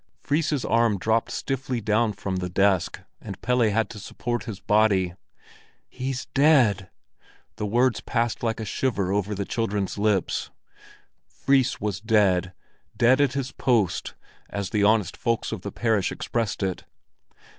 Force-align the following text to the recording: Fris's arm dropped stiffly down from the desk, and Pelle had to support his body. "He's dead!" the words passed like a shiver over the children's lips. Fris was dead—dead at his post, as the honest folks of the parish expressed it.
Fris's 0.19 0.65
arm 0.65 0.97
dropped 0.97 1.29
stiffly 1.29 1.79
down 1.79 2.11
from 2.13 2.37
the 2.37 2.49
desk, 2.49 3.01
and 3.21 3.39
Pelle 3.43 3.61
had 3.69 3.87
to 3.91 3.99
support 3.99 4.45
his 4.45 4.59
body. 4.59 5.13
"He's 5.87 6.25
dead!" 6.33 6.89
the 7.57 7.67
words 7.67 8.01
passed 8.01 8.41
like 8.41 8.59
a 8.59 8.65
shiver 8.65 9.11
over 9.13 9.35
the 9.35 9.45
children's 9.45 9.99
lips. 9.99 10.49
Fris 11.27 11.79
was 11.79 12.01
dead—dead 12.01 13.21
at 13.21 13.33
his 13.33 13.51
post, 13.51 14.15
as 14.49 14.71
the 14.71 14.83
honest 14.83 15.15
folks 15.15 15.51
of 15.51 15.61
the 15.61 15.71
parish 15.71 16.11
expressed 16.11 16.63
it. 16.63 16.83